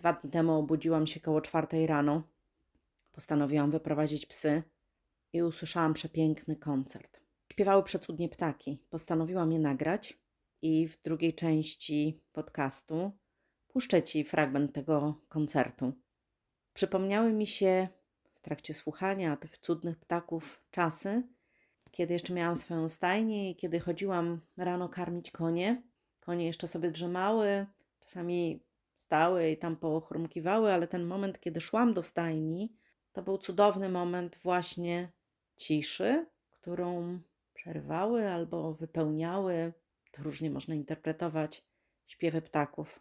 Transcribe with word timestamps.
Dwa 0.00 0.12
dni 0.12 0.30
temu 0.30 0.52
obudziłam 0.52 1.06
się 1.06 1.20
koło 1.20 1.40
czwartej 1.40 1.86
rano. 1.86 2.22
Postanowiłam 3.12 3.70
wyprowadzić 3.70 4.26
psy 4.26 4.62
i 5.32 5.42
usłyszałam 5.42 5.94
przepiękny 5.94 6.56
koncert. 6.56 7.20
Śpiewały 7.52 7.82
przecudnie 7.82 8.28
ptaki. 8.28 8.78
Postanowiłam 8.90 9.52
je 9.52 9.58
nagrać 9.58 10.18
i 10.62 10.88
w 10.88 11.02
drugiej 11.02 11.34
części 11.34 12.20
podcastu 12.32 13.12
puszczę 13.68 14.02
Ci 14.02 14.24
fragment 14.24 14.72
tego 14.72 15.14
koncertu. 15.28 15.92
Przypomniały 16.74 17.32
mi 17.32 17.46
się 17.46 17.88
w 18.34 18.40
trakcie 18.40 18.74
słuchania 18.74 19.36
tych 19.36 19.58
cudnych 19.58 19.98
ptaków 19.98 20.64
czasy, 20.70 21.22
kiedy 21.90 22.12
jeszcze 22.12 22.34
miałam 22.34 22.56
swoją 22.56 22.88
stajnię 22.88 23.50
i 23.50 23.56
kiedy 23.56 23.80
chodziłam 23.80 24.40
rano 24.56 24.88
karmić 24.88 25.30
konie. 25.30 25.82
Konie 26.20 26.46
jeszcze 26.46 26.68
sobie 26.68 26.90
drzemały, 26.90 27.66
czasami 28.00 28.69
stały 29.10 29.50
i 29.50 29.56
tam 29.56 29.76
pochrumkiwały, 29.76 30.72
ale 30.72 30.88
ten 30.88 31.04
moment, 31.04 31.40
kiedy 31.40 31.60
szłam 31.60 31.94
do 31.94 32.02
stajni, 32.02 32.76
to 33.12 33.22
był 33.22 33.38
cudowny 33.38 33.88
moment 33.88 34.38
właśnie 34.42 35.12
ciszy, 35.56 36.26
którą 36.50 37.20
przerwały 37.54 38.30
albo 38.30 38.74
wypełniały, 38.74 39.72
to 40.12 40.22
różnie 40.22 40.50
można 40.50 40.74
interpretować, 40.74 41.64
śpiewy 42.06 42.42
ptaków. 42.42 43.00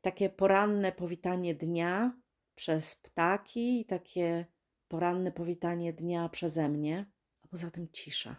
Takie 0.00 0.30
poranne 0.30 0.92
powitanie 0.92 1.54
dnia 1.54 2.20
przez 2.54 2.94
ptaki 2.96 3.80
i 3.80 3.84
takie 3.84 4.46
poranne 4.88 5.32
powitanie 5.32 5.92
dnia 5.92 6.28
przeze 6.28 6.68
mnie, 6.68 7.06
a 7.42 7.48
poza 7.48 7.70
tym 7.70 7.88
cisza. 7.92 8.36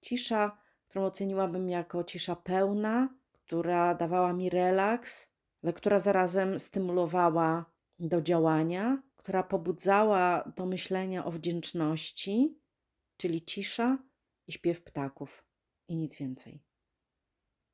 Cisza, 0.00 0.58
którą 0.88 1.04
oceniłabym 1.04 1.68
jako 1.68 2.04
cisza 2.04 2.36
pełna, 2.36 3.23
która 3.46 3.94
dawała 3.94 4.32
mi 4.32 4.50
relaks, 4.50 5.32
ale 5.62 5.72
która 5.72 5.98
zarazem 5.98 6.58
stymulowała 6.58 7.64
do 7.98 8.22
działania, 8.22 9.02
która 9.16 9.42
pobudzała 9.42 10.52
do 10.56 10.66
myślenia 10.66 11.24
o 11.24 11.30
wdzięczności, 11.30 12.58
czyli 13.16 13.44
cisza 13.44 13.98
i 14.46 14.52
śpiew 14.52 14.82
ptaków 14.82 15.44
i 15.88 15.96
nic 15.96 16.16
więcej. 16.16 16.62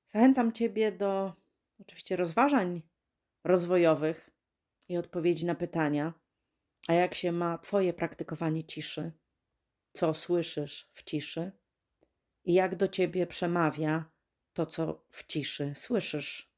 Zachęcam 0.07 0.53
Ciebie 0.53 0.93
do 0.93 1.33
oczywiście 1.81 2.17
rozważań 2.17 2.83
rozwojowych 3.45 4.31
i 4.89 4.97
odpowiedzi 4.97 5.47
na 5.47 5.55
pytania, 5.55 6.15
a 6.89 6.95
jak 6.95 7.15
się 7.15 7.33
ma 7.33 7.59
Twoje 7.59 7.93
praktykowanie 7.93 8.65
ciszy, 8.65 9.13
co 9.93 10.15
słyszysz 10.15 10.91
w 10.93 11.03
ciszy 11.03 11.53
i 12.45 12.55
jak 12.55 12.77
do 12.77 12.89
Ciebie 12.89 13.27
przemawia 13.27 14.11
to, 14.61 14.67
co 14.67 15.05
w 15.11 15.27
ciszy 15.27 15.73
słyszysz. 15.75 16.53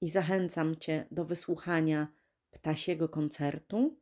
I 0.00 0.08
zachęcam 0.08 0.76
Cię 0.76 1.06
do 1.10 1.24
wysłuchania 1.24 2.08
ptasiego 2.50 3.08
koncertu, 3.08 3.98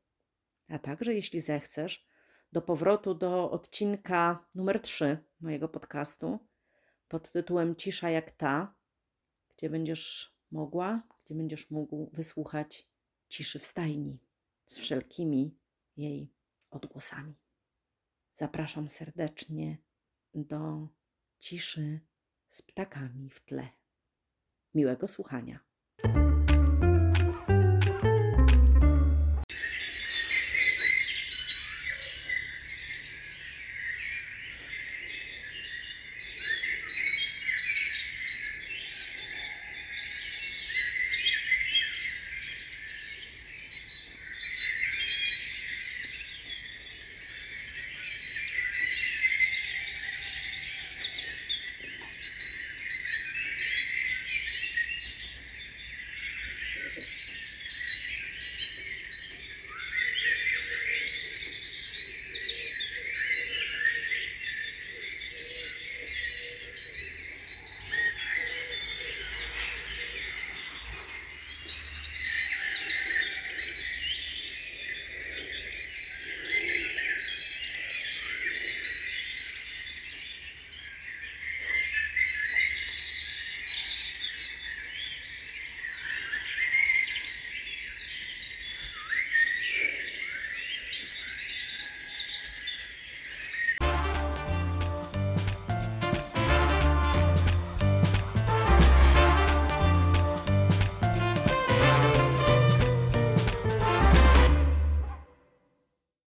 a 0.69 0.79
także, 0.79 1.15
jeśli 1.15 1.41
zechcesz, 1.41 2.07
do 2.53 2.63
powrotu 2.63 3.15
do 3.15 3.51
odcinka 3.51 4.47
numer 4.55 4.81
3 4.81 5.19
mojego 5.41 5.69
podcastu 5.69 6.39
pod 7.09 7.31
tytułem 7.31 7.77
Cisza 7.77 8.11
jak 8.11 8.31
ta, 8.31 8.75
gdzie 9.57 9.71
będziesz 9.71 10.37
mogła, 10.51 11.03
gdzie 11.25 11.35
będziesz 11.35 11.71
mógł 11.71 12.11
wysłuchać 12.13 12.89
ciszy 13.29 13.59
w 13.59 13.67
stajni 13.67 14.19
z 14.67 14.79
wszelkimi 14.79 15.57
jej 15.97 16.33
odgłosami. 16.71 17.35
Zapraszam 18.35 18.89
serdecznie 18.89 19.79
do 20.35 20.89
ciszy 21.39 22.01
z 22.49 22.63
ptakami 22.63 23.31
w 23.31 23.41
tle. 23.41 23.69
Miłego 24.75 25.09
słuchania. 25.09 25.61